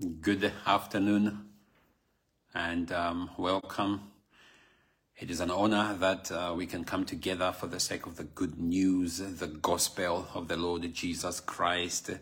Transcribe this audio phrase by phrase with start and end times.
[0.00, 1.50] Good afternoon
[2.54, 4.12] and um, welcome.
[5.18, 8.24] It is an honor that uh, we can come together for the sake of the
[8.24, 12.12] good news, the gospel of the Lord Jesus Christ,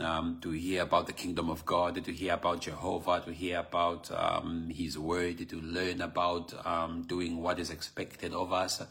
[0.00, 4.10] um, to hear about the kingdom of God, to hear about Jehovah, to hear about
[4.12, 8.82] um, His word, to learn about um, doing what is expected of us.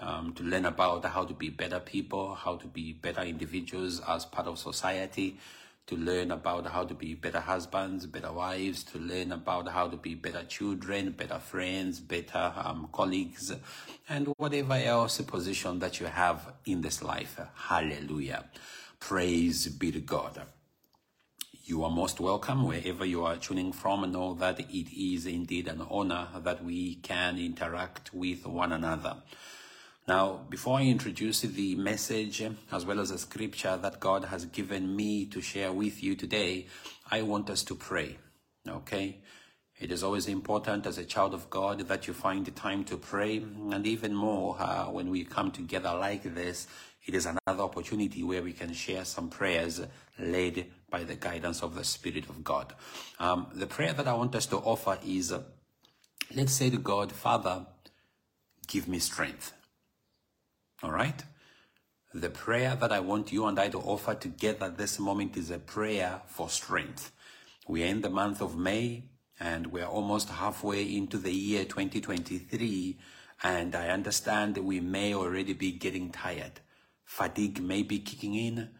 [0.00, 4.24] Um, to learn about how to be better people, how to be better individuals as
[4.24, 5.36] part of society,
[5.90, 9.96] to learn about how to be better husbands, better wives, to learn about how to
[9.96, 13.52] be better children, better friends, better um, colleagues,
[14.08, 17.40] and whatever else position that you have in this life.
[17.56, 18.44] Hallelujah.
[19.00, 20.40] Praise be to God.
[21.64, 24.12] You are most welcome wherever you are tuning from.
[24.12, 29.16] Know that it is indeed an honor that we can interact with one another.
[30.08, 34.96] Now, before I introduce the message as well as the scripture that God has given
[34.96, 36.66] me to share with you today,
[37.10, 38.18] I want us to pray.
[38.68, 39.18] Okay?
[39.78, 42.96] It is always important as a child of God that you find the time to
[42.96, 43.38] pray.
[43.38, 46.66] And even more, uh, when we come together like this,
[47.06, 49.80] it is another opportunity where we can share some prayers
[50.18, 52.74] led by the guidance of the Spirit of God.
[53.18, 55.42] Um, the prayer that I want us to offer is uh,
[56.34, 57.64] let's say to God, Father,
[58.66, 59.54] give me strength.
[60.82, 61.22] All right?
[62.14, 65.58] The prayer that I want you and I to offer together this moment is a
[65.58, 67.12] prayer for strength.
[67.68, 69.04] We are in the month of May
[69.38, 72.98] and we're almost halfway into the year 2023.
[73.42, 76.60] And I understand that we may already be getting tired.
[77.04, 78.70] Fatigue may be kicking in.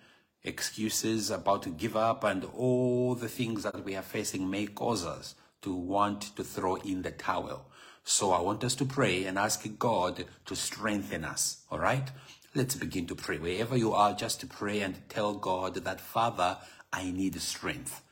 [0.43, 5.05] Excuses about to give up and all the things that we are facing may cause
[5.05, 7.70] us to want to throw in the towel.
[8.05, 11.62] So I want us to pray and ask God to strengthen us.
[11.70, 12.11] All right?
[12.55, 13.39] Let's begin to pray.
[13.39, 16.59] Wherever you are, just pray and tell God that, Father,
[16.93, 18.03] I need strength.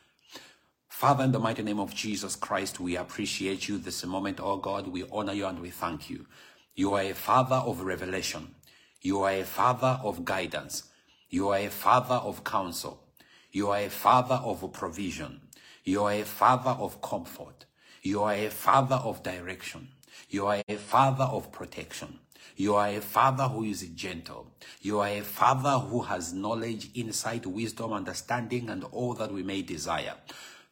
[0.89, 4.88] Father, in the mighty name of Jesus Christ, we appreciate you this moment, oh God.
[4.88, 6.26] We honor you and we thank you.
[6.75, 8.55] You are a father of revelation.
[9.00, 10.84] You are a father of guidance.
[11.31, 13.05] You are a father of counsel.
[13.50, 15.41] You are a father of provision.
[15.84, 17.65] You are a father of comfort.
[18.03, 19.88] You are a father of direction.
[20.31, 22.19] You are a father of protection.
[22.56, 24.53] You are a father who is gentle.
[24.82, 29.62] You are a father who has knowledge, insight, wisdom, understanding, and all that we may
[29.62, 30.14] desire.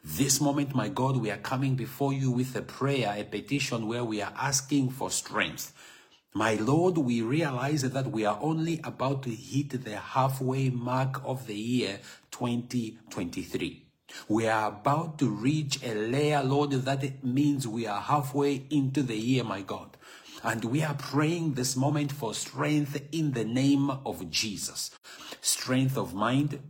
[0.05, 4.05] This moment, my God, we are coming before you with a prayer, a petition where
[4.05, 5.73] we are asking for strength.
[6.35, 11.47] My Lord, we realize that we are only about to hit the halfway mark of
[11.47, 12.01] the year
[12.31, 13.86] 2023.
[14.29, 19.17] We are about to reach a layer, Lord, that means we are halfway into the
[19.17, 19.97] year, my God.
[20.43, 24.91] And we are praying this moment for strength in the name of Jesus.
[25.41, 26.61] Strength of mind,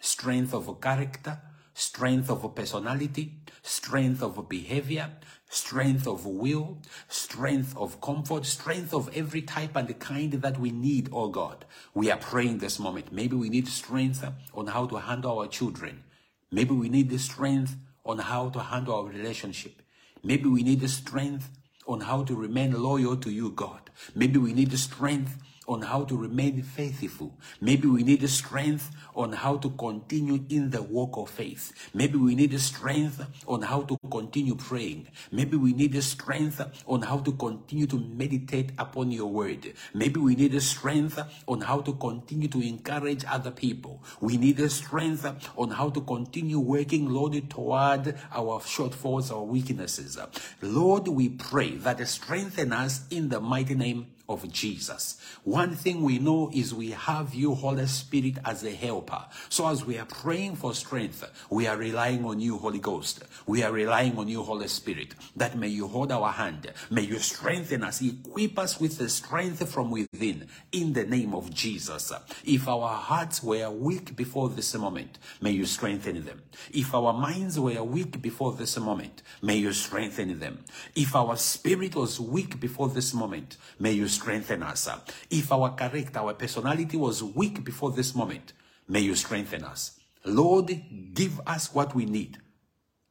[0.00, 1.40] strength of character,
[1.74, 5.10] strength of personality, strength of behavior,
[5.48, 6.78] strength of will,
[7.08, 11.64] strength of comfort, strength of every type and kind that we need, oh God.
[11.94, 13.12] We are praying this moment.
[13.12, 14.24] Maybe we need strength
[14.54, 16.04] on how to handle our children.
[16.50, 19.82] Maybe we need the strength on how to handle our relationship.
[20.22, 21.50] Maybe we need the strength
[21.86, 23.90] on how to remain loyal to you, God.
[24.14, 27.34] Maybe we need the strength on how to remain faithful.
[27.60, 31.72] Maybe we need strength on how to continue in the walk of faith.
[31.94, 35.08] Maybe we need strength on how to continue praying.
[35.32, 39.72] Maybe we need strength on how to continue to meditate upon your word.
[39.94, 44.02] Maybe we need strength on how to continue to encourage other people.
[44.20, 45.26] We need strength
[45.56, 50.18] on how to continue working, Lord, toward our shortfalls, our weaknesses.
[50.62, 55.20] Lord, we pray that strengthen us in the mighty name of Jesus.
[55.44, 59.24] One thing we know is we have you, Holy Spirit, as a helper.
[59.48, 63.24] So as we are praying for strength, we are relying on you, Holy Ghost.
[63.46, 66.72] We are relying on you, Holy Spirit, that may you hold our hand.
[66.90, 71.52] May you strengthen us, equip us with the strength from within in the name of
[71.52, 72.12] Jesus.
[72.44, 76.42] If our hearts were weak before this moment, may you strengthen them.
[76.72, 80.64] If our minds were weak before this moment, may you strengthen them.
[80.94, 84.88] If our spirit was weak before this moment, may you strengthen us.
[85.30, 88.52] If our character, our personality was weak before this moment,
[88.88, 89.98] may you strengthen us.
[90.24, 90.68] Lord,
[91.14, 92.38] give us what we need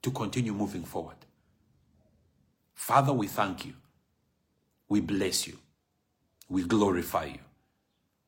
[0.01, 1.17] to continue moving forward.
[2.73, 3.73] Father, we thank you.
[4.89, 5.57] We bless you.
[6.49, 7.39] We glorify you.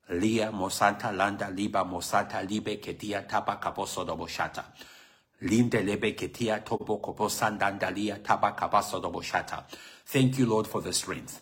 [0.09, 4.63] Lia Mosanta Landa Liba Mosata Libe Ketia Taba Kaposodoboshata.
[5.43, 9.65] Linde Lebe Ketia Topo Koposandandalia Taba Kapasodoboshata.
[10.05, 11.41] Thank you, Lord, for the strength.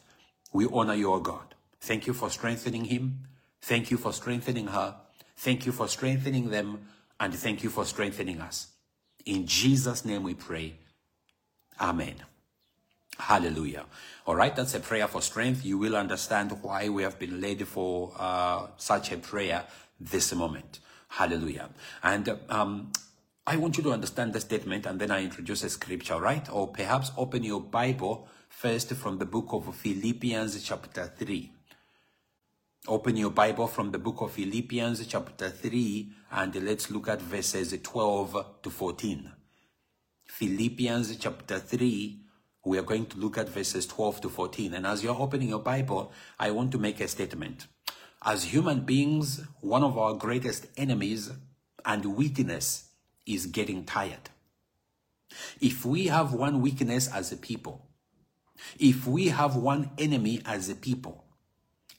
[0.56, 1.54] We honor your God.
[1.82, 3.28] Thank you for strengthening him.
[3.62, 4.96] Thank you for strengthening her.
[5.36, 6.88] Thank you for strengthening them.
[7.20, 8.68] And thank you for strengthening us.
[9.26, 10.76] In Jesus' name we pray.
[11.82, 12.16] Amen.
[13.20, 13.84] Hallelujah.
[14.26, 15.66] All right, that's a prayer for strength.
[15.66, 19.66] You will understand why we have been led for uh, such a prayer
[20.00, 20.80] this moment.
[21.10, 21.70] Hallelujah.
[22.02, 22.94] And um,
[23.46, 26.50] I want you to understand the statement and then I introduce a scripture, right?
[26.50, 31.52] Or perhaps open your Bible first from the book of Philippians, chapter 3.
[32.88, 37.78] Open your Bible from the book of Philippians, chapter 3, and let's look at verses
[37.84, 39.30] 12 to 14.
[40.26, 42.22] Philippians, chapter 3,
[42.64, 44.74] we are going to look at verses 12 to 14.
[44.74, 47.68] And as you're opening your Bible, I want to make a statement.
[48.24, 51.30] As human beings, one of our greatest enemies
[51.84, 52.86] and weakness
[53.26, 54.30] is getting tired.
[55.60, 57.85] If we have one weakness as a people,
[58.80, 61.26] if we have one enemy as a people,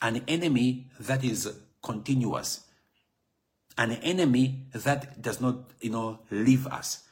[0.03, 2.61] an enemy that is continuous,
[3.79, 7.05] an enemy that does not, you know, leave us,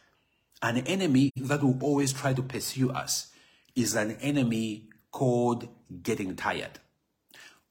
[0.62, 3.30] an enemy that will always try to pursue us,
[3.74, 5.68] is an enemy called
[6.02, 6.78] getting tired.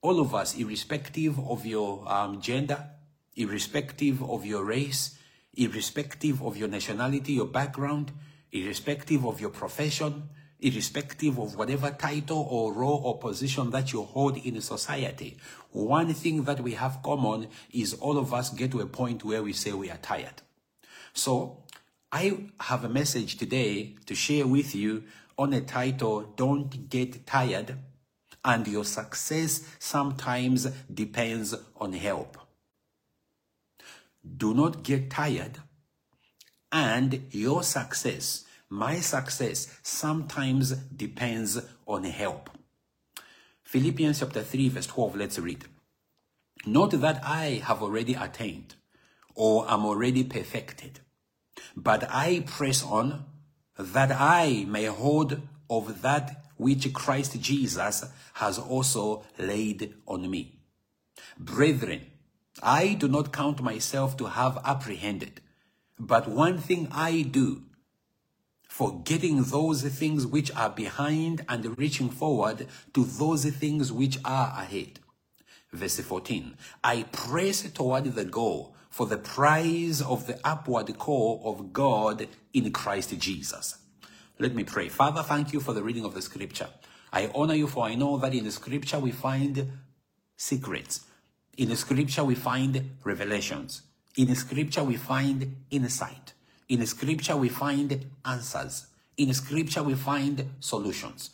[0.01, 2.89] All of us, irrespective of your um, gender,
[3.35, 5.17] irrespective of your race,
[5.55, 8.11] irrespective of your nationality, your background,
[8.51, 10.29] irrespective of your profession,
[10.63, 15.37] irrespective of whatever title or role or position that you hold in society,
[15.71, 19.43] one thing that we have common is all of us get to a point where
[19.43, 20.41] we say we are tired.
[21.13, 21.63] So
[22.11, 25.03] I have a message today to share with you
[25.37, 27.77] on a title, Don't Get Tired,
[28.45, 32.37] and your success sometimes depends on help.
[34.37, 35.59] Do not get tired,
[36.71, 42.49] and your success, my success, sometimes depends on help.
[43.63, 45.65] Philippians chapter 3, verse 12, let's read.
[46.65, 48.73] Not that I have already attained
[49.35, 51.01] or am already perfected,
[51.77, 53.25] but I press on
[53.77, 60.57] that I may hold of that which Christ Jesus has also laid on me.
[61.37, 62.07] Brethren,
[62.63, 65.41] I do not count myself to have apprehended,
[65.99, 67.63] but one thing I do,
[68.73, 74.99] forgetting those things which are behind and reaching forward to those things which are ahead.
[75.71, 81.71] Verse 14, I press toward the goal for the prize of the upward call of
[81.71, 83.77] God in Christ Jesus.
[84.39, 84.89] Let me pray.
[84.89, 86.69] Father, thank you for the reading of the scripture.
[87.11, 89.71] I honor you for I know that in the scripture we find
[90.35, 91.05] secrets.
[91.57, 93.83] In the scripture we find revelations.
[94.17, 96.33] In the scripture we find insight.
[96.73, 98.87] In scripture we find answers.
[99.15, 101.29] In scripture we find solutions.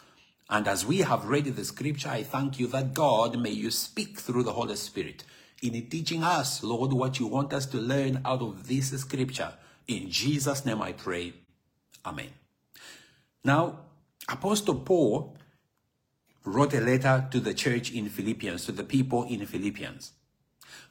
[0.50, 4.20] And as we have read the scripture, I thank you that God, may you speak
[4.20, 5.24] through the Holy Spirit
[5.62, 9.54] in teaching us, Lord, what you want us to learn out of this scripture.
[9.88, 11.32] In Jesus' name I pray.
[12.06, 12.32] Amen.
[13.42, 13.80] Now,
[14.28, 15.38] Apostle Paul
[16.44, 20.12] wrote a letter to the church in Philippians, to the people in Philippians.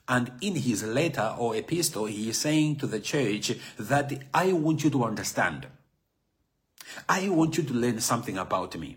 [0.09, 4.83] And in his letter or epistle, he is saying to the church that I want
[4.83, 5.67] you to understand.
[7.09, 8.97] I want you to learn something about me.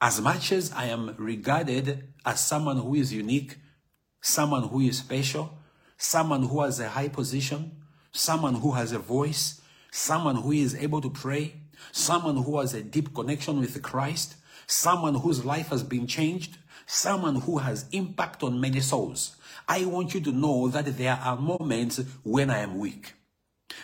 [0.00, 3.56] As much as I am regarded as someone who is unique,
[4.20, 5.58] someone who is special,
[5.96, 7.72] someone who has a high position,
[8.12, 9.60] someone who has a voice,
[9.90, 11.54] someone who is able to pray,
[11.92, 14.36] someone who has a deep connection with Christ,
[14.66, 19.36] someone whose life has been changed, someone who has impact on many souls.
[19.68, 23.14] I want you to know that there are moments when I am weak.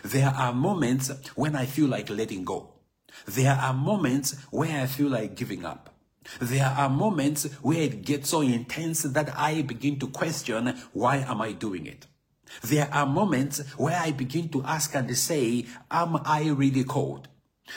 [0.05, 2.75] There are moments when I feel like letting go.
[3.27, 5.95] There are moments where I feel like giving up.
[6.41, 11.41] There are moments where it gets so intense that I begin to question, why am
[11.41, 12.07] I doing it?
[12.63, 17.29] There are moments where I begin to ask and say, am I really called?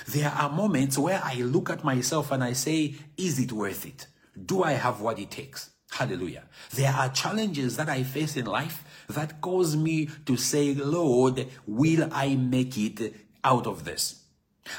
[0.07, 4.07] There are moments where I look at myself and I say, is it worth it?
[4.45, 5.71] Do I have what it takes?
[5.95, 6.43] Hallelujah.
[6.73, 12.09] There are challenges that I face in life that cause me to say, Lord, will
[12.11, 14.23] I make it out of this?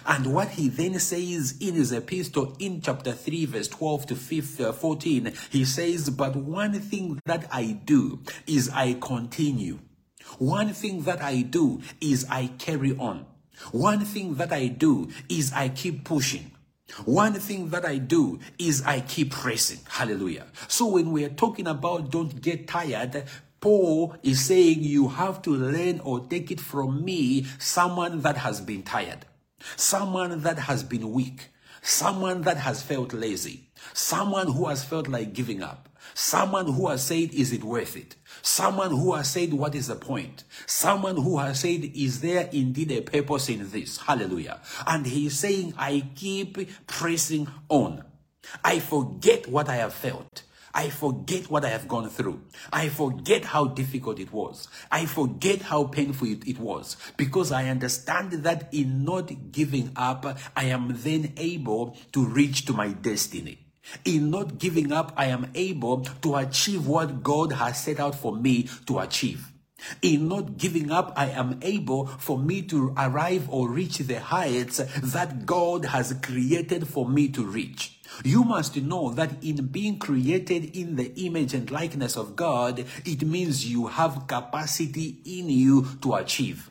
[0.05, 4.73] And what he then says in his epistle in chapter 3, verse 12 to uh,
[4.73, 9.79] 14, he says, But one thing that I do is I continue.
[10.37, 13.25] One thing that I do is I carry on.
[13.73, 16.51] One thing that I do is I keep pushing.
[17.05, 19.81] One thing that I do is I keep pressing.
[19.89, 20.47] Hallelujah.
[20.69, 23.25] So when we are talking about don't get tired,
[23.61, 28.61] Paul is saying you have to learn or take it from me, someone that has
[28.61, 29.27] been tired.
[29.77, 31.49] Someone that has been weak.
[31.83, 33.71] Someone that has felt lazy.
[33.93, 35.89] Someone who has felt like giving up.
[36.15, 38.17] Someone who has said, is it worth it?
[38.43, 40.45] Someone who has said, what is the point?
[40.67, 43.99] Someone who has said, is there indeed a purpose in this?
[43.99, 44.61] Hallelujah.
[44.87, 48.05] And he is saying, I keep pressing on.
[48.65, 50.43] I forget what I have felt.
[50.77, 52.43] I forget what I have gone through.
[52.71, 54.69] I forget how difficult it was.
[54.93, 60.39] I forget how painful it, it, was because I understand that in not giving up,
[60.55, 63.66] I am then able to reach to my destiny.
[64.05, 68.35] In not giving up, I am able to achieve what God has set out for
[68.35, 69.53] me to achieve.
[70.03, 74.79] In not giving up, I am able for me to arrive or reach the heights
[74.79, 78.01] that God has created for me to reach.
[78.25, 83.23] You must know that in being created in the image and likeness of God, it
[83.23, 86.71] means you have capacity in you to achieve.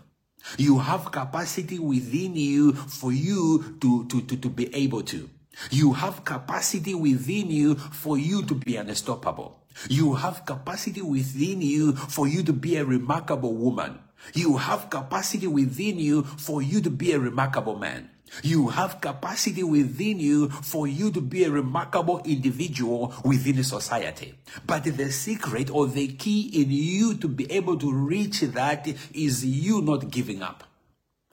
[0.57, 5.29] You have capacity within you for you to, to, to, to be able to.
[5.71, 9.63] You have capacity within you for you to be unstoppable.
[9.89, 14.00] You have capacity within you for you to be a remarkable woman.
[14.33, 18.09] You have capacity within you for you to be a remarkable man.
[18.43, 24.35] You have capacity within you for you to be a remarkable individual within society.
[24.65, 29.45] But the secret or the key in you to be able to reach that is
[29.45, 30.63] you not giving up.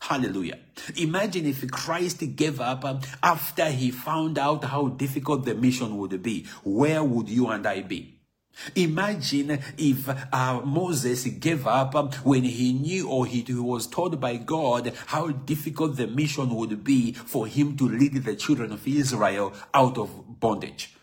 [0.02, 0.58] Hallelujah.
[0.96, 2.84] Imagine if Christ gave up
[3.22, 6.44] after he found out how difficult the mission would be.
[6.64, 8.18] Where would you and I be?
[8.74, 14.92] Imagine if uh, Moses gave up when he knew or he was told by God
[15.06, 19.98] how difficult the mission would be for him to lead the children of Israel out
[19.98, 20.96] of bondage.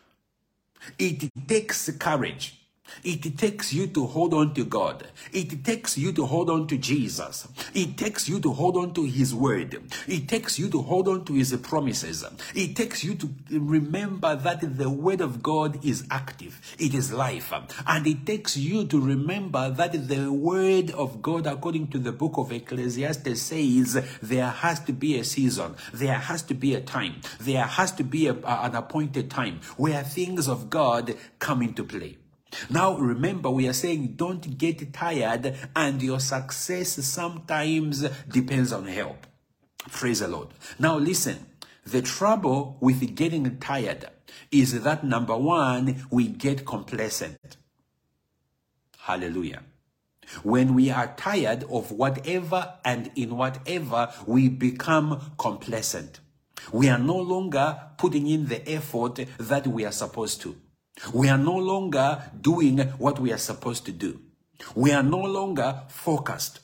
[0.98, 2.59] It takes courage
[3.04, 5.08] it takes you to hold on to God.
[5.32, 7.48] It takes you to hold on to Jesus.
[7.74, 9.82] It takes you to hold on to His Word.
[10.08, 12.24] It takes you to hold on to His promises.
[12.54, 16.62] It takes you to remember that the Word of God is active.
[16.78, 17.54] It is life.
[17.88, 22.34] And it takes you to remember that the Word of God, according to the book
[22.38, 25.76] of Ecclesiastes, says there has to be a season.
[25.94, 27.22] There has to be a time.
[27.40, 32.18] There has to be a, an appointed time where things of God come into play.
[32.70, 39.28] Now remember, we are saying don't get tired, and your success sometimes depends on help.
[39.92, 40.50] Praise the Lord.
[40.78, 41.46] Now listen,
[41.86, 44.06] the trouble with getting tired
[44.52, 47.58] is that number one, we get complacent.
[49.00, 49.64] Hallelujah.
[50.44, 56.20] When we are tired of whatever and in whatever, we become complacent.
[56.72, 60.56] We are no longer putting in the effort that we are supposed to.
[61.14, 64.20] We are no longer doing what we are supposed to do.
[64.76, 66.60] We are no longer focused.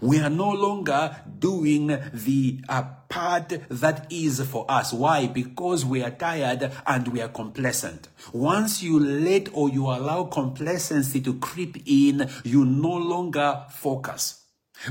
[0.00, 4.92] We are no longer doing the uh, part that is for us.
[4.92, 5.26] Why?
[5.26, 8.08] Because we are tired and we are complacent.
[8.32, 14.44] Once you let or you allow complacency to creep in, you no longer focus.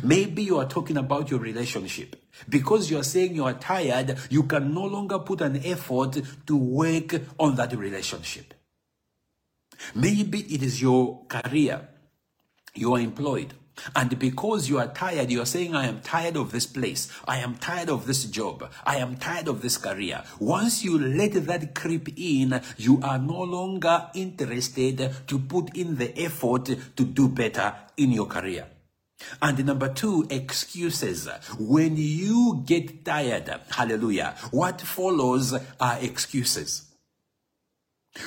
[0.04, 2.16] Maybe you are talking about your relationship.
[2.48, 6.56] Because you are saying you are tired, you can no longer put an effort to
[6.58, 8.54] work on that relationship.
[9.96, 11.88] Maybe it is your career.
[12.74, 13.54] You are employed.
[13.96, 17.12] And because you are tired, you are saying, I am tired of this place.
[17.28, 18.70] I am tired of this job.
[18.86, 20.24] I am tired of this career.
[20.40, 26.18] Once you let that creep in, you are no longer interested to put in the
[26.20, 28.68] effort to do better in your career.
[29.42, 31.28] And number two, excuses.
[31.60, 36.91] When you get tired, hallelujah, what follows are excuses.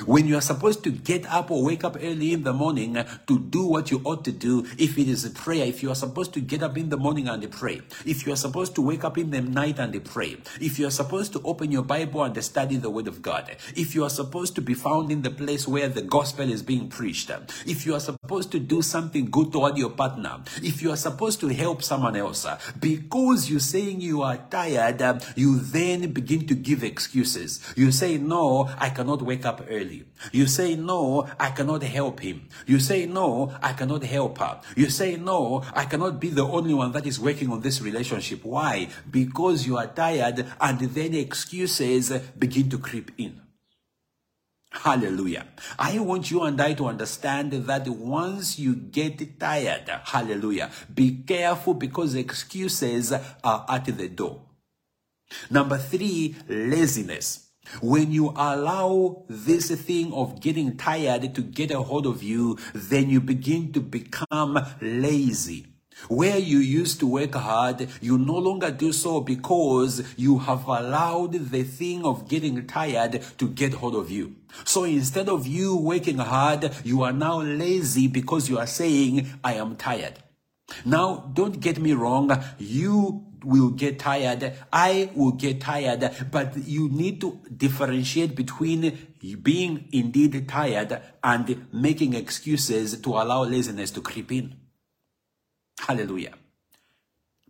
[0.05, 3.03] When you are supposed to get up or wake up early in the morning uh,
[3.27, 5.95] to do what you ought to do, if it is a prayer, if you are
[5.95, 9.03] supposed to get up in the morning and pray, if you are supposed to wake
[9.03, 12.43] up in the night and pray, if you are supposed to open your Bible and
[12.43, 15.67] study the Word of God, if you are supposed to be found in the place
[15.67, 17.29] where the gospel is being preached,
[17.67, 21.39] if you are supposed to do something good toward your partner, if you are supposed
[21.41, 26.47] to help someone else, uh, because you're saying you are tired, uh, you then begin
[26.47, 27.61] to give excuses.
[27.75, 30.05] You say, No, I cannot wake up early early.
[30.31, 32.47] You say, no, I cannot help him.
[32.65, 34.61] You say, no, I cannot help her.
[34.75, 38.43] You say, no, I cannot be the only one that is working on this relationship.
[38.43, 38.87] Why?
[39.09, 43.41] Because you are tired and then excuses begin to creep in.
[44.71, 45.45] Hallelujah.
[45.79, 51.73] I want you and I to understand that once you get tired, hallelujah, be careful
[51.75, 54.41] because excuses are at the door.
[55.49, 57.44] Number three, laziness.
[57.81, 63.09] When you allow this thing of getting tired to get a hold of you, then
[63.09, 65.67] you begin to become lazy.
[66.09, 71.33] Where you used to work hard, you no longer do so because you have allowed
[71.51, 74.35] the thing of getting tired to get hold of you.
[74.65, 79.53] So instead of you working hard, you are now lazy because you are saying, I
[79.53, 80.19] am tired.
[80.83, 82.43] Now, don't get me wrong.
[82.57, 84.53] You will get tired.
[84.73, 86.11] I will get tired.
[86.31, 93.91] But you need to differentiate between being indeed tired and making excuses to allow laziness
[93.91, 94.55] to creep in.
[95.79, 96.33] Hallelujah.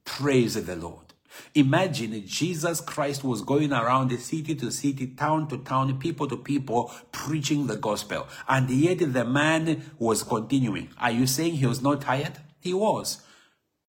[0.03, 1.05] Praise the Lord.
[1.53, 6.91] Imagine Jesus Christ was going around city to city, town to town, people to people,
[7.11, 8.27] preaching the gospel.
[8.47, 10.89] And yet the man was continuing.
[10.97, 12.39] Are you saying he was not tired?
[12.59, 13.21] He was.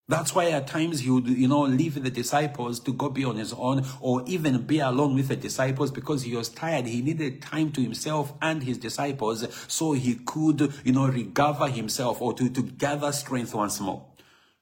[0.08, 3.36] That's why at times he would, you know, leave the disciples to go be on
[3.36, 6.86] his own or even be alone with the disciples because he was tired.
[6.86, 12.22] He needed time to himself and his disciples so he could, you know, recover himself
[12.22, 14.04] or to, to gather strength once more.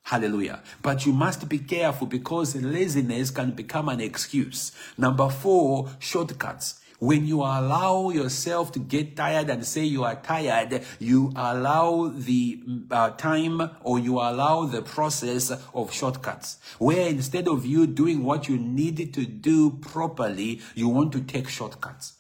[0.04, 0.62] Hallelujah.
[0.80, 4.72] But you must be careful because laziness can become an excuse.
[4.96, 6.80] Number four, shortcuts.
[6.98, 12.62] When you allow yourself to get tired and say you are tired, you allow the
[12.90, 16.58] uh, time or you allow the process of shortcuts.
[16.78, 21.48] Where instead of you doing what you need to do properly, you want to take
[21.48, 22.14] shortcuts.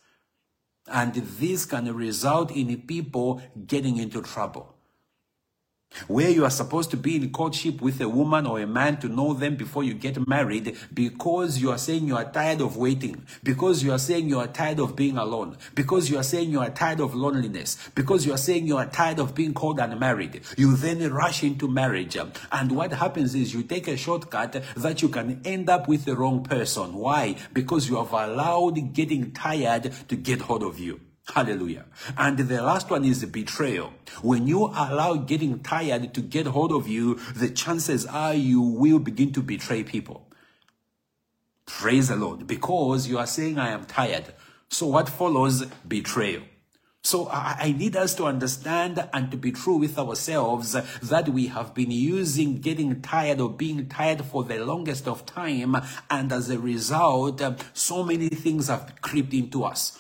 [0.86, 4.73] And this can result in people getting into trouble
[6.06, 9.08] where you are supposed to be in courtship with a woman or a man to
[9.08, 13.24] know them before you get married because you are saying you are tired of waiting,
[13.42, 16.60] because you are saying you are tired of being alone, because you are saying you
[16.60, 20.42] are tired of loneliness, because you are saying you are tired of being called unmarried.
[20.56, 22.16] You then rush into marriage.
[22.52, 26.16] And what happens is you take a shortcut that you can end up with the
[26.16, 26.94] wrong person.
[26.94, 27.36] Why?
[27.52, 31.00] Because you have allowed getting tired to get hold of you.
[31.26, 31.86] Hallelujah.
[32.18, 33.94] And the last one is betrayal.
[34.20, 38.98] When you allow getting tired to get hold of you, the chances are you will
[38.98, 40.28] begin to betray people.
[41.66, 42.46] Praise the Lord.
[42.46, 44.34] Because you are saying, I am tired.
[44.68, 45.64] So what follows?
[45.88, 46.42] Betrayal.
[47.02, 51.74] So I need us to understand and to be true with ourselves that we have
[51.74, 55.76] been using getting tired or being tired for the longest of time.
[56.10, 57.42] And as a result,
[57.74, 59.98] so many things have crept into us.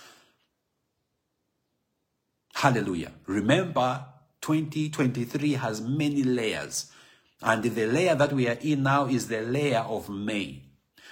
[2.54, 3.12] Hallelujah.
[3.26, 4.04] Remember,
[4.40, 6.90] 2023 has many layers.
[7.42, 10.62] And the layer that we are in now is the layer of May.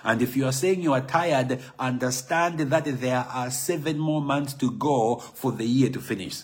[0.04, 4.54] And if you are saying you are tired, understand that there are seven more months
[4.54, 6.42] to go for the year to finish.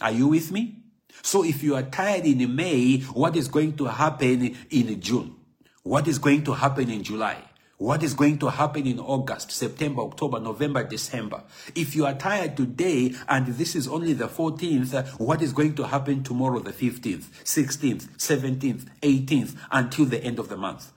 [0.00, 0.84] Are you with me?
[1.22, 5.34] So if you are tired in May, what is going to happen in June?
[5.82, 7.42] What is going to happen in July?
[7.78, 11.44] What is going to happen in August, September, October, November, December?
[11.76, 15.86] If you are tired today and this is only the 14th, what is going to
[15.86, 20.90] happen tomorrow, the 15th, 16th, 17th, 18th, until the end of the month?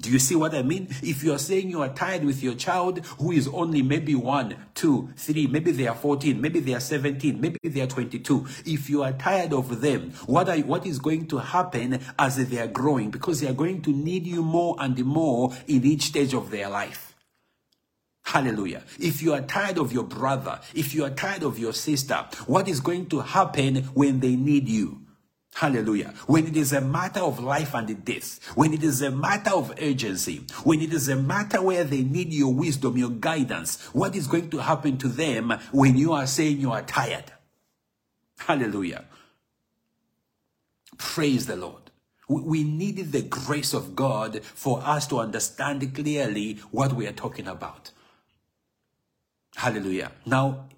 [0.00, 0.88] Do you see what I mean?
[1.02, 4.56] If you are saying you are tired with your child who is only maybe one,
[4.74, 8.46] two, three, maybe they are 14, maybe they are 17, maybe they are 22.
[8.64, 12.58] If you are tired of them, what, are, what is going to happen as they
[12.58, 13.10] are growing?
[13.10, 16.70] Because they are going to need you more and more in each stage of their
[16.70, 17.14] life.
[18.24, 18.84] Hallelujah.
[18.98, 22.66] If you are tired of your brother, if you are tired of your sister, what
[22.66, 25.01] is going to happen when they need you?
[25.54, 26.14] Hallelujah.
[26.26, 29.72] When it is a matter of life and death, when it is a matter of
[29.80, 34.26] urgency, when it is a matter where they need your wisdom, your guidance, what is
[34.26, 37.32] going to happen to them when you are saying you are tired?
[38.38, 39.04] Hallelujah.
[40.96, 41.90] Praise the Lord.
[42.28, 47.46] We needed the grace of God for us to understand clearly what we are talking
[47.46, 47.90] about.
[49.54, 50.12] Hallelujah.
[50.24, 50.68] Now,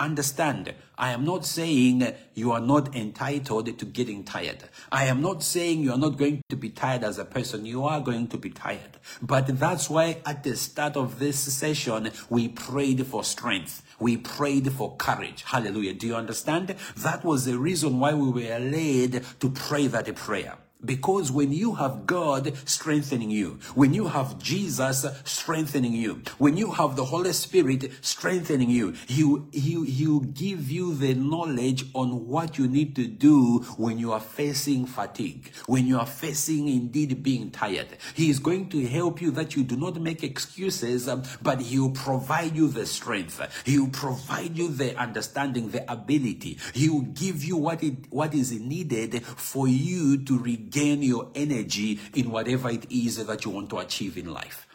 [0.00, 4.62] Understand, I am not saying you are not entitled to getting tired.
[4.92, 7.66] I am not saying you are not going to be tired as a person.
[7.66, 8.98] You are going to be tired.
[9.20, 13.82] But that's why at the start of this session, we prayed for strength.
[13.98, 15.42] We prayed for courage.
[15.42, 15.94] Hallelujah.
[15.94, 16.76] Do you understand?
[16.96, 20.58] That was the reason why we were led to pray that prayer.
[20.84, 26.70] Because when you have God strengthening you, when you have Jesus strengthening you, when you
[26.70, 32.58] have the Holy Spirit strengthening you, he, he, he'll give you the knowledge on what
[32.58, 37.50] you need to do when you are facing fatigue, when you are facing indeed being
[37.50, 37.88] tired.
[38.14, 41.80] He is going to help you that you do not make excuses, um, but he
[41.80, 43.40] will provide you the strength.
[43.64, 46.58] He will provide you the understanding, the ability.
[46.72, 51.30] He will give you what it, what is needed for you to regain gain your
[51.34, 54.66] energy in whatever it is that you want to achieve in life.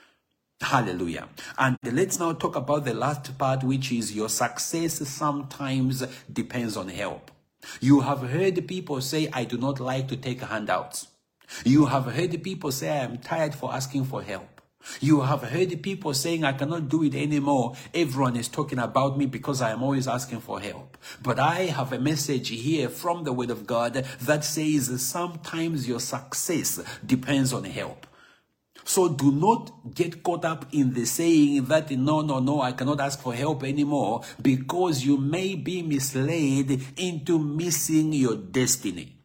[0.62, 1.28] Hallelujah.
[1.58, 6.88] And let's now talk about the last part, which is your success sometimes depends on
[6.88, 7.32] help.
[7.82, 11.08] You have heard people say, I do not like to take handouts.
[11.66, 14.53] You have heard people say, I am tired for asking for help.
[15.00, 17.76] You have heard people saying, I cannot do it anymore.
[17.94, 20.98] Everyone is talking about me because I am always asking for help.
[21.22, 26.00] But I have a message here from the Word of God that says sometimes your
[26.00, 28.08] success depends on help.
[28.86, 33.00] So do not get caught up in the saying that no, no, no, I cannot
[33.00, 39.16] ask for help anymore because you may be misled into missing your destiny.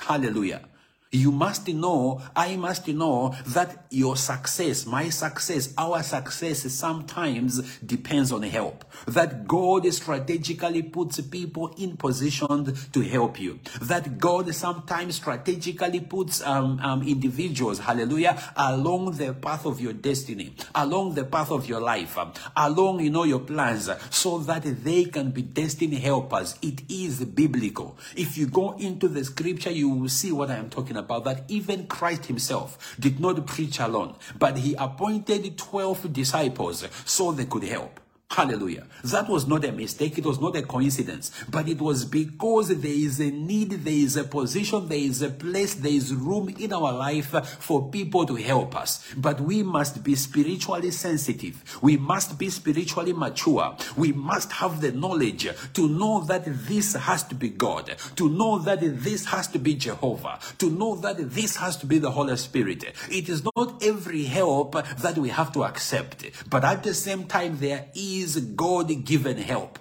[0.00, 0.68] Hallelujah.
[1.14, 8.32] You must know, I must know that your success, my success, our success sometimes depends
[8.32, 8.86] on help.
[9.06, 13.60] That God strategically puts people in position to help you.
[13.82, 20.54] That God sometimes strategically puts um, um, individuals, hallelujah, along the path of your destiny,
[20.74, 25.04] along the path of your life, um, along, you know, your plans, so that they
[25.04, 26.56] can be destiny helpers.
[26.62, 27.98] It is biblical.
[28.16, 31.24] If you go into the scripture, you will see what I am talking about about
[31.24, 37.46] that even Christ himself did not preach alone, but he appointed 12 disciples so they
[37.46, 38.00] could help.
[38.32, 38.86] Hallelujah.
[39.04, 40.16] That was not a mistake.
[40.16, 44.16] It was not a coincidence, but it was because there is a need, there is
[44.16, 47.28] a position, there is a place, there is room in our life
[47.60, 49.04] for people to help us.
[49.18, 51.62] But we must be spiritually sensitive.
[51.82, 53.76] We must be spiritually mature.
[53.98, 58.58] We must have the knowledge to know that this has to be God, to know
[58.60, 62.38] that this has to be Jehovah, to know that this has to be the Holy
[62.38, 62.82] Spirit.
[63.10, 67.58] It is not every help that we have to accept, but at the same time,
[67.58, 69.78] there is is God given help.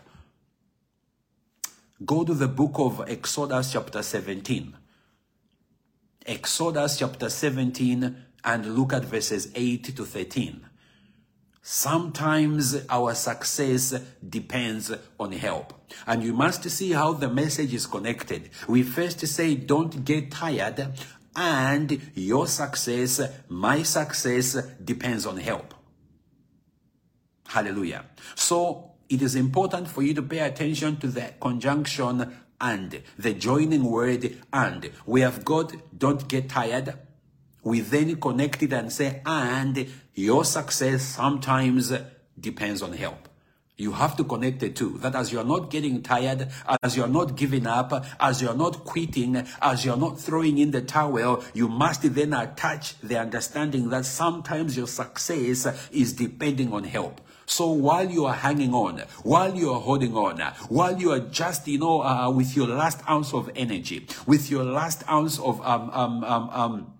[2.03, 4.75] Go to the book of Exodus, chapter 17.
[6.25, 10.65] Exodus, chapter 17, and look at verses 8 to 13.
[11.61, 15.73] Sometimes our success depends on help.
[16.07, 18.49] And you must see how the message is connected.
[18.67, 20.93] We first say, don't get tired,
[21.35, 25.75] and your success, my success, depends on help.
[27.51, 28.05] Hallelujah.
[28.35, 33.83] So it is important for you to pay attention to the conjunction and the joining
[33.83, 34.89] word and.
[35.05, 36.93] We have got don't get tired.
[37.61, 39.85] We then connect it and say, and
[40.15, 41.91] your success sometimes
[42.39, 43.27] depends on help.
[43.75, 44.99] You have to connect the two.
[44.99, 46.47] That as you're not getting tired,
[46.81, 50.81] as you're not giving up, as you're not quitting, as you're not throwing in the
[50.81, 57.19] towel, you must then attach the understanding that sometimes your success is depending on help.
[57.51, 61.67] So while you are hanging on, while you are holding on, while you are just,
[61.67, 65.89] you know, uh, with your last ounce of energy, with your last ounce of um,
[65.89, 66.93] um, um, um,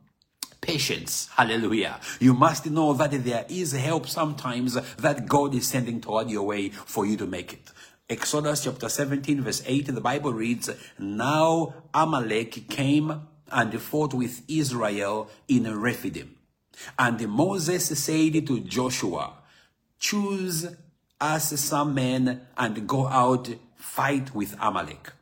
[0.59, 1.29] patience.
[1.37, 2.01] Hallelujah.
[2.19, 6.67] You must know that there is help sometimes that God is sending toward your way
[6.67, 7.71] for you to make it.
[8.09, 15.29] Exodus chapter 17 verse 8, the Bible reads, Now Amalek came and fought with Israel
[15.47, 16.35] in Rephidim.
[16.99, 19.35] And Moses said to Joshua,
[20.01, 20.67] choose
[21.21, 25.13] us some men and go out fight with Amalek.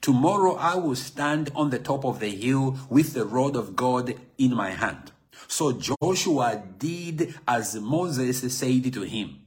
[0.00, 4.14] Tomorrow I will stand on the top of the hill with the rod of God
[4.36, 5.12] in my hand.
[5.46, 9.38] So Joshua did as Moses said to him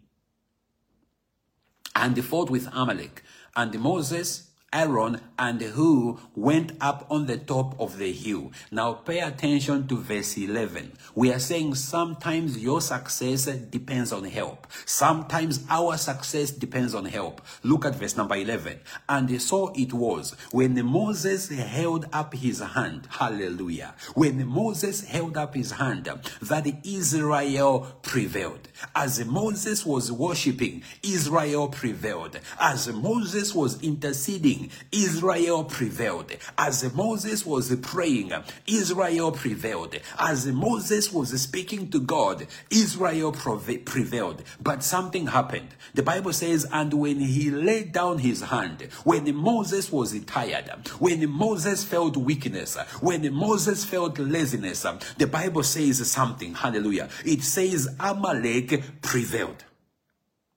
[1.95, 3.21] and fought with Amalek.
[3.55, 8.51] And Moses Aaron and Hur went up on the top of the hill.
[8.71, 10.93] Now pay attention to verse 11.
[11.13, 14.65] We are saying sometimes your success depends on help.
[14.85, 17.41] Sometimes our success depends on help.
[17.61, 18.79] Look at verse number 11.
[19.07, 23.07] And so it was when Moses held up his hand.
[23.09, 23.93] Hallelujah.
[24.15, 26.09] When Moses held up his hand
[26.41, 28.67] that Israel prevailed.
[28.95, 32.39] As Moses was worshiping, Israel prevailed.
[32.59, 36.31] As Moses was interceding, Israel prevailed.
[36.57, 38.31] As Moses was praying,
[38.67, 39.97] Israel prevailed.
[40.19, 44.43] As Moses was speaking to God, Israel prevailed.
[44.61, 45.69] But something happened.
[45.93, 51.29] The Bible says, and when he laid down his hand, when Moses was tired, when
[51.29, 54.85] Moses felt weakness, when Moses felt laziness,
[55.17, 56.53] the Bible says something.
[56.53, 57.09] Hallelujah.
[57.25, 59.63] It says Amalek prevailed.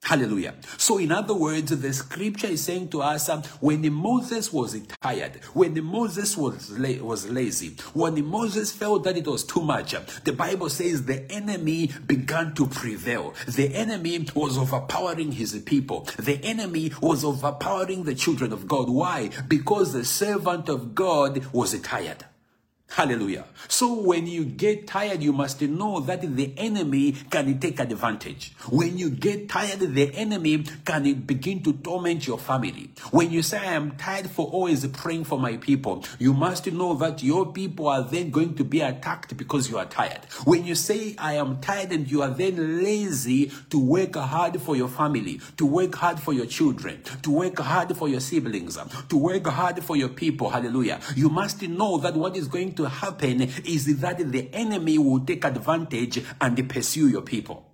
[0.07, 0.53] Hallelujah.
[0.77, 5.41] So, in other words, the scripture is saying to us um, when Moses was tired,
[5.53, 10.03] when Moses was, la- was lazy, when Moses felt that it was too much, um,
[10.23, 13.33] the Bible says the enemy began to prevail.
[13.49, 18.89] The enemy was overpowering his people, the enemy was overpowering the children of God.
[18.89, 19.31] Why?
[19.49, 22.23] Because the servant of God was tired.
[22.89, 23.45] Hallelujah.
[23.67, 28.53] So when you get tired, you must know that the enemy can take advantage.
[28.69, 32.91] When you get tired, the enemy can begin to torment your family.
[33.11, 36.93] When you say, I am tired for always praying for my people, you must know
[36.95, 40.21] that your people are then going to be attacked because you are tired.
[40.45, 44.75] When you say, I am tired and you are then lazy to work hard for
[44.75, 48.77] your family, to work hard for your children, to work hard for your siblings,
[49.09, 50.99] to work hard for your people, hallelujah.
[51.15, 55.43] You must know that what is going to happen is that the enemy will take
[55.43, 57.67] advantage and pursue your people.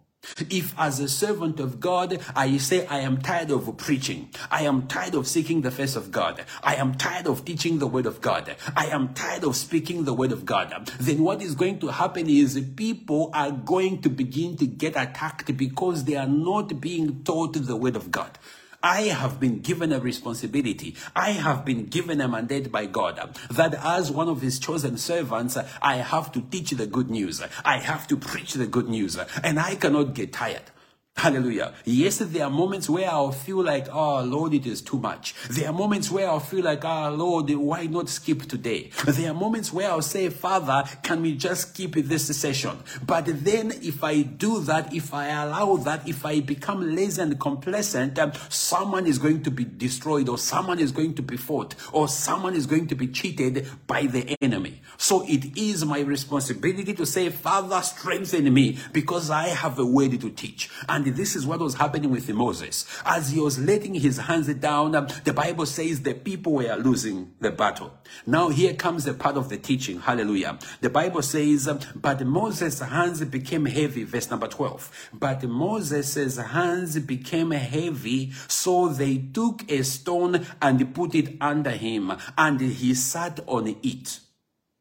[0.50, 4.30] If as a servant of God, I say, I am tired of preaching.
[4.50, 6.46] I am tired of seeking the face of God.
[6.63, 8.56] I am tired of teaching the word of God.
[8.76, 10.92] I am tired of speaking the word of God.
[11.00, 15.58] Then what is going to happen is people are going to begin to get attacked
[15.58, 18.39] because they are not being taught the word of God.
[18.84, 20.96] I have been given a responsibility.
[21.15, 25.58] I have been given a mandate by God that as one of his chosen servants,
[25.82, 27.41] I have to teach the good news.
[27.63, 30.69] I have to preach the good news and I cannot get tired.
[31.15, 31.73] Hallelujah.
[31.86, 35.36] Yes, there are moments where I'll feel like, oh Lord, it is too much.
[35.49, 38.89] There are moments where I'll feel like, oh, Lord, why not skip today?
[39.06, 42.78] There are moments where I'll say, Father, can we just skip this session?
[43.06, 47.39] But then if I do that, if I allow that, if I become lazy and
[47.39, 51.76] complacent, um, someone is going to be destroyed or someone is going to be fought
[51.93, 54.82] or someone is going to be cheated by the enemy.
[54.97, 60.19] So it is my responsibility to say, Father, strengthen me because I have a word
[60.19, 60.69] to teach.
[60.89, 62.86] And and this is what was happening with Moses.
[63.06, 67.34] As he was letting his hands down, um, the Bible says the people were losing
[67.39, 67.94] the battle.
[68.26, 70.00] Now here comes the part of the teaching.
[70.00, 70.58] Hallelujah.
[70.82, 74.04] The Bible says, um, but Moses' hands became heavy.
[74.04, 75.10] Verse number 12.
[75.13, 82.13] But Moses' hands became heavy, so they took a stone and put it under him,
[82.38, 84.20] and he sat on it.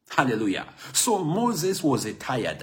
[0.08, 0.66] Hallelujah.
[0.92, 2.62] So Moses was tired.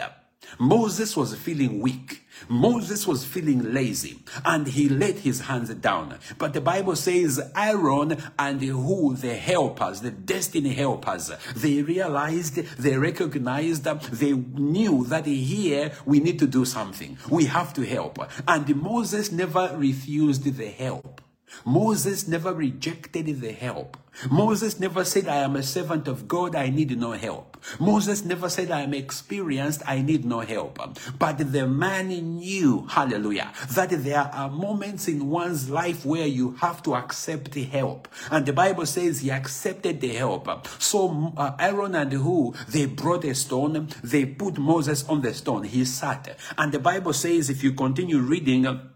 [0.57, 2.23] Moses was feeling weak.
[2.47, 6.17] Moses was feeling lazy and he let his hands down.
[6.37, 12.97] But the Bible says Aaron and Hur the helpers, the destiny helpers, they realized, they
[12.97, 17.17] recognized, they knew that here we need to do something.
[17.29, 18.19] We have to help.
[18.47, 21.21] And Moses never refused the help.
[21.65, 23.97] Moses never rejected the help.
[24.29, 27.57] Moses never said, I am a servant of God, I need no help.
[27.79, 30.79] Moses never said, I am experienced, I need no help.
[31.17, 36.81] But the man knew, hallelujah, that there are moments in one's life where you have
[36.83, 38.07] to accept help.
[38.31, 40.67] And the Bible says he accepted the help.
[40.79, 45.63] So uh, Aaron and Hur, they brought a stone, they put Moses on the stone,
[45.63, 46.37] he sat.
[46.57, 48.88] And the Bible says, if you continue reading,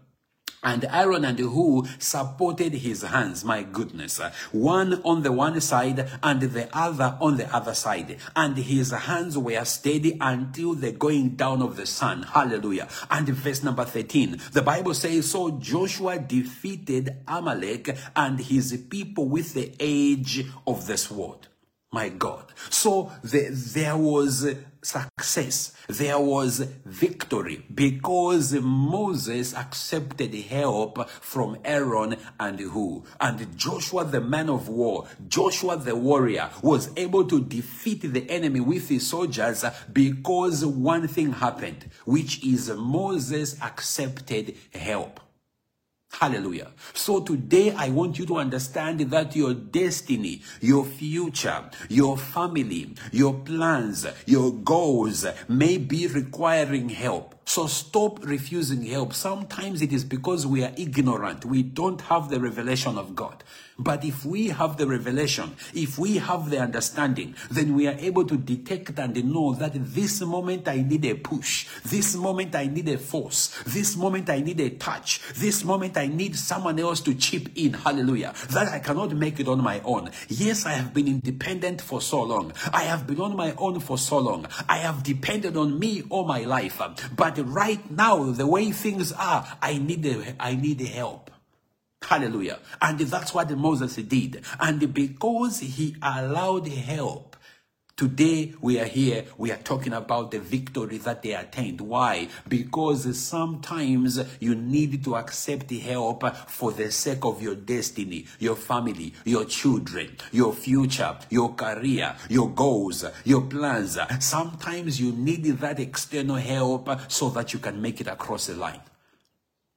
[0.64, 4.20] and Aaron and Hur supported his hands, my goodness,
[4.52, 8.16] one on the one side and the other on the other side.
[8.34, 12.22] And his hands were steady until the going down of the sun.
[12.22, 12.88] Hallelujah.
[13.10, 19.54] And verse number 13, the Bible says, So Joshua defeated Amalek and his people with
[19.54, 21.48] the edge of the sword.
[21.92, 22.52] My God.
[22.70, 24.52] So the, there was
[24.84, 25.72] success.
[25.88, 33.02] There was victory because Moses accepted help from Aaron and Hur?
[33.20, 38.60] And Joshua, the man of war, Joshua the warrior, was able to defeat the enemy
[38.60, 45.20] with his soldiers because one thing happened, which is Moses accepted help.
[46.20, 46.70] Hallelujah.
[46.92, 53.34] So today I want you to understand that your destiny, your future, your family, your
[53.34, 57.34] plans, your goals may be requiring help.
[57.44, 59.12] So stop refusing help.
[59.12, 61.44] Sometimes it is because we are ignorant.
[61.44, 63.44] We don't have the revelation of God.
[63.78, 68.24] But if we have the revelation, if we have the understanding, then we are able
[68.24, 71.66] to detect and know that this moment I need a push.
[71.84, 73.48] This moment I need a force.
[73.66, 75.20] This moment I need a touch.
[75.34, 77.72] This moment I need someone else to chip in.
[77.72, 78.32] Hallelujah.
[78.50, 80.10] That I cannot make it on my own.
[80.28, 82.52] Yes, I have been independent for so long.
[82.72, 84.46] I have been on my own for so long.
[84.68, 86.80] I have depended on me all my life.
[87.16, 91.30] But but right now, the way things are, I need, I need help.
[92.02, 92.58] Hallelujah.
[92.82, 94.42] And that's what Moses did.
[94.60, 97.33] And because he allowed help,
[97.96, 101.80] Today we are here, we are talking about the victory that they attained.
[101.80, 102.26] Why?
[102.48, 109.14] Because sometimes you need to accept help for the sake of your destiny, your family,
[109.24, 113.96] your children, your future, your career, your goals, your plans.
[114.18, 118.80] Sometimes you need that external help so that you can make it across the line.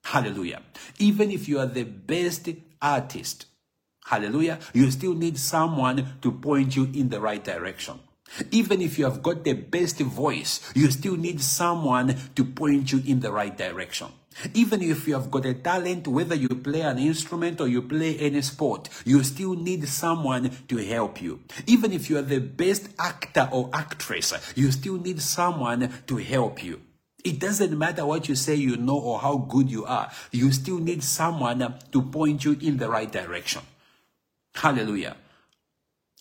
[0.06, 0.64] Hallelujah.
[0.98, 2.50] Even if you are the best
[2.82, 3.46] artist,
[4.06, 8.00] hallelujah, you still need someone to point you in the right direction.
[8.52, 13.02] Even if you have got the best voice, you still need someone to point you
[13.06, 14.08] in the right direction.
[14.54, 18.18] Even if you have got a talent, whether you play an instrument or you play
[18.18, 21.40] any sport, you still need someone to help you.
[21.66, 26.64] Even if you are the best actor or actress, you still need someone to help
[26.64, 26.82] you.
[27.24, 30.12] It doesn't matter what you say you know or how good you are.
[30.32, 33.64] You still need someone to point you in the right direction.
[34.54, 35.18] Hallelujah.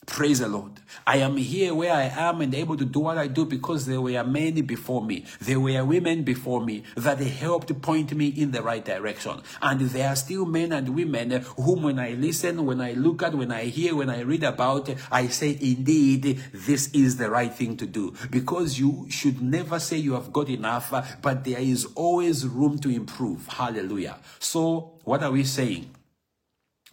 [0.06, 0.72] Praise the Lord.
[1.04, 4.00] I am here where I am and able to do what I do because there
[4.00, 5.24] were many before me.
[5.40, 9.42] There were women before me that helped point me in the right direction.
[9.60, 13.34] And there are still men and women whom when I listen, when I look at,
[13.34, 17.76] when I hear, when I read about, I say, indeed, this is the right thing
[17.78, 18.14] to do.
[18.30, 22.88] Because you should never say you have got enough, but there is always room to
[22.88, 23.48] improve.
[23.48, 24.18] Hallelujah.
[24.38, 25.95] So what are we saying?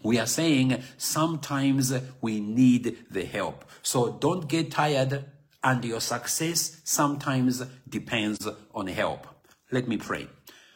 [0.03, 3.65] We are saying sometimes we need the help.
[3.81, 5.25] So don't get tired
[5.63, 9.27] and your success sometimes depends on help.
[9.71, 10.27] Let me pray.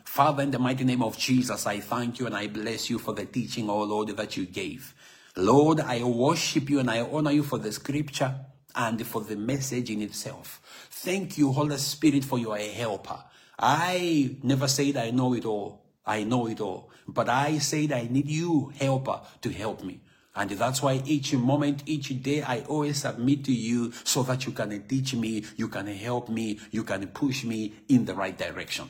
[0.05, 3.13] Father, in the mighty name of Jesus, I thank you and I bless you for
[3.13, 4.95] the teaching, oh Lord, that you gave.
[5.35, 8.33] Lord, I worship you and I honor you for the scripture
[8.73, 10.61] and for the message in itself.
[10.89, 13.19] Thank you, Holy Spirit, for your helper.
[13.59, 15.87] I never said I know it all.
[16.07, 16.89] I know it all.
[17.07, 19.99] But I said I need you, helper, to help me.
[20.35, 24.51] And that's why each moment, each day, I always submit to you so that you
[24.51, 28.87] can teach me, you can help me, you can push me in the right direction.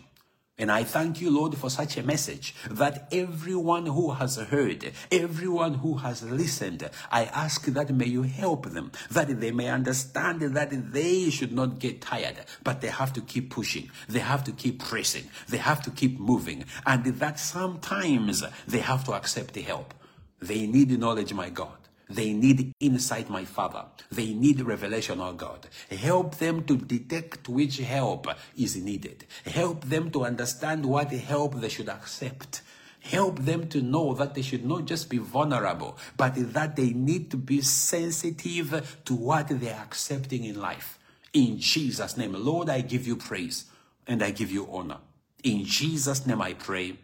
[0.60, 5.76] And I thank you, Lord, for such a message that everyone who has heard, everyone
[5.76, 10.92] who has listened, I ask that may you help them, that they may understand that
[10.92, 13.92] they should not get tired, but they have to keep pushing.
[14.10, 15.26] They have to keep pressing.
[15.48, 16.66] They have to keep moving.
[16.88, 19.94] And that sometimes they have to accept the help.
[20.40, 21.87] They need knowledge, my God.
[22.10, 23.86] They need insight, my Father.
[24.12, 25.68] They need revelation, oh God.
[25.90, 29.26] Help them to detect which help is needed.
[29.46, 32.62] Help them to understand what help they should accept.
[33.02, 37.30] Help them to know that they should not just be vulnerable, but that they need
[37.32, 41.00] to be sensitive to what they are accepting in life.
[41.34, 43.66] In Jesus' name, Lord, I give you praise
[44.08, 44.98] and I give you honor.
[45.44, 46.98] In Jesus' name I pray.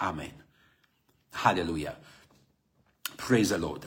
[0.00, 0.32] Amen.
[1.32, 1.96] Hallelujah.
[3.16, 3.84] Praise the Lord.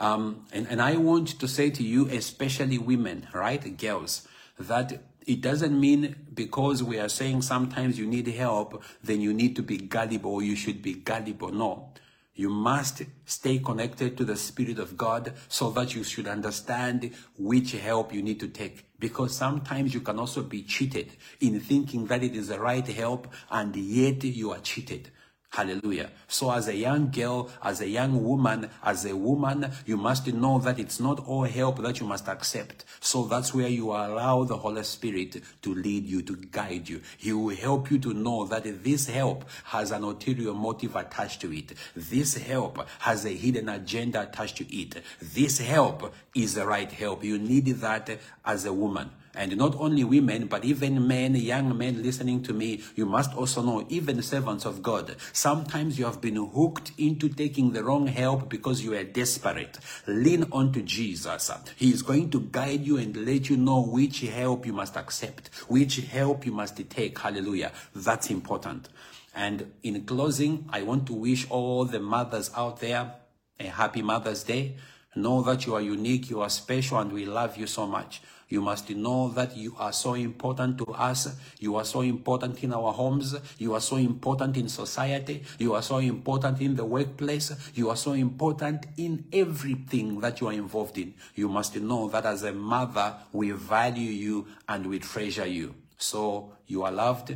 [0.00, 4.26] Um, and, and I want to say to you, especially women, right, girls,
[4.58, 9.54] that it doesn't mean because we are saying sometimes you need help, then you need
[9.56, 11.52] to be gullible or you should be gullible.
[11.52, 11.92] No.
[12.34, 17.72] You must stay connected to the Spirit of God so that you should understand which
[17.72, 18.86] help you need to take.
[18.98, 23.28] Because sometimes you can also be cheated in thinking that it is the right help
[23.50, 25.10] and yet you are cheated.
[25.52, 26.08] Hallelujah.
[26.28, 30.58] So as a young girl, as a young woman, as a woman, you must know
[30.60, 32.86] that it's not all help that you must accept.
[33.00, 37.02] So that's where you allow the Holy Spirit to lead you, to guide you.
[37.18, 41.52] He will help you to know that this help has an ulterior motive attached to
[41.52, 41.74] it.
[41.94, 45.02] This help has a hidden agenda attached to it.
[45.20, 47.24] This help is the right help.
[47.24, 48.08] You need that
[48.42, 49.10] as a woman.
[49.34, 53.62] And not only women, but even men, young men listening to me, you must also
[53.62, 58.48] know, even servants of God, sometimes you have been hooked into taking the wrong help
[58.50, 59.78] because you are desperate.
[60.06, 61.50] Lean onto Jesus.
[61.76, 65.48] He is going to guide you and let you know which help you must accept,
[65.68, 67.18] which help you must take.
[67.18, 67.72] Hallelujah.
[67.94, 68.90] That's important.
[69.34, 73.14] And in closing, I want to wish all the mothers out there
[73.58, 74.76] a happy Mother's Day.
[75.14, 78.22] Know that you are unique, you are special, and we love you so much.
[78.52, 81.34] You must know that you are so important to us.
[81.58, 83.34] You are so important in our homes.
[83.56, 85.42] You are so important in society.
[85.58, 87.50] You are so important in the workplace.
[87.74, 91.14] You are so important in everything that you are involved in.
[91.34, 95.74] You must know that as a mother, we value you and we treasure you.
[95.96, 97.34] So you are loved,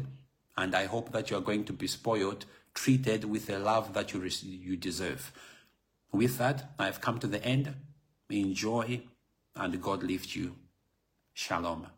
[0.58, 4.12] and I hope that you are going to be spoiled, treated with the love that
[4.12, 5.32] you, you deserve.
[6.12, 7.74] With that, I've come to the end.
[8.28, 9.00] Enjoy,
[9.54, 10.56] and God lift you.
[11.36, 11.95] شلامم